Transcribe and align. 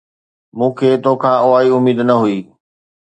مون 0.57 0.71
کي 0.77 0.89
تو 1.03 1.11
کان 1.21 1.35
اها 1.43 1.57
ئي 1.61 1.69
اميد 1.77 1.99
نه 2.09 2.15
هئي 2.21 2.37